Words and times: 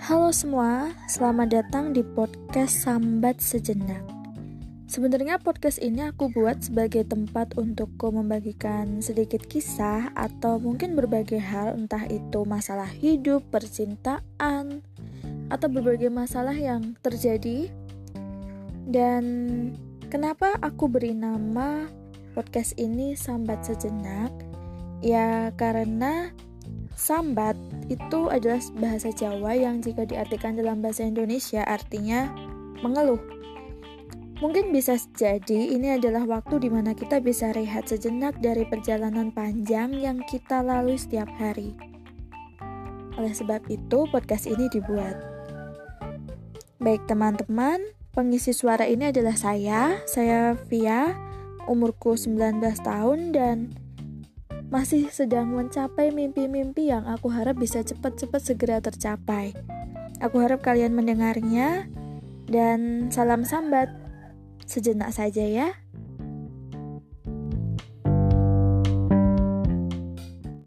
Halo 0.00 0.32
semua, 0.32 0.96
selamat 1.12 1.60
datang 1.60 1.92
di 1.92 2.00
podcast 2.00 2.88
Sambat 2.88 3.36
Sejenak. 3.36 4.00
Sebenarnya 4.88 5.36
podcast 5.36 5.76
ini 5.76 6.08
aku 6.08 6.32
buat 6.32 6.64
sebagai 6.64 7.04
tempat 7.04 7.52
untukku 7.60 8.08
membagikan 8.08 9.04
sedikit 9.04 9.44
kisah 9.44 10.08
atau 10.16 10.56
mungkin 10.56 10.96
berbagai 10.96 11.36
hal 11.36 11.76
entah 11.76 12.08
itu 12.08 12.48
masalah 12.48 12.88
hidup, 12.88 13.44
percintaan, 13.52 14.80
atau 15.52 15.68
berbagai 15.68 16.08
masalah 16.08 16.56
yang 16.56 16.96
terjadi. 17.04 17.68
Dan 18.88 19.22
kenapa 20.08 20.56
aku 20.64 20.88
beri 20.88 21.12
nama 21.12 21.84
podcast 22.32 22.72
ini 22.80 23.12
Sambat 23.20 23.68
Sejenak? 23.68 24.32
Ya 25.04 25.52
karena 25.60 26.32
sambat 27.00 27.56
itu 27.88 28.28
adalah 28.28 28.60
bahasa 28.76 29.08
Jawa 29.08 29.56
yang 29.56 29.80
jika 29.80 30.04
diartikan 30.04 30.60
dalam 30.60 30.84
bahasa 30.84 31.08
Indonesia 31.08 31.64
artinya 31.64 32.28
mengeluh. 32.84 33.18
Mungkin 34.40 34.72
bisa 34.72 34.96
jadi 35.16 35.76
ini 35.76 36.00
adalah 36.00 36.24
waktu 36.24 36.64
di 36.64 36.68
mana 36.72 36.96
kita 36.96 37.20
bisa 37.20 37.52
rehat 37.52 37.88
sejenak 37.88 38.40
dari 38.40 38.64
perjalanan 38.64 39.32
panjang 39.32 39.92
yang 39.96 40.20
kita 40.28 40.64
lalui 40.64 40.96
setiap 40.96 41.28
hari. 41.36 41.76
Oleh 43.20 43.36
sebab 43.36 43.68
itu, 43.68 44.08
podcast 44.08 44.48
ini 44.48 44.64
dibuat. 44.72 45.12
Baik 46.80 47.04
teman-teman, 47.04 47.84
pengisi 48.16 48.56
suara 48.56 48.88
ini 48.88 49.12
adalah 49.12 49.36
saya, 49.36 50.00
saya 50.08 50.56
Via, 50.72 51.12
umurku 51.68 52.16
19 52.16 52.64
tahun 52.80 53.36
dan 53.36 53.76
masih 54.70 55.10
sedang 55.10 55.50
mencapai 55.50 56.14
mimpi-mimpi 56.14 56.94
yang 56.94 57.02
aku 57.10 57.26
harap 57.26 57.58
bisa 57.58 57.82
cepat-cepat 57.82 58.38
segera 58.38 58.78
tercapai. 58.78 59.50
Aku 60.22 60.38
harap 60.38 60.62
kalian 60.62 60.94
mendengarnya 60.94 61.90
dan 62.46 63.10
salam 63.10 63.42
sambat. 63.42 63.90
Sejenak 64.70 65.10
saja 65.10 65.42
ya. 65.42 65.68